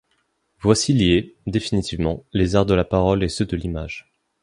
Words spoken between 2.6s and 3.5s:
de la parole et ceux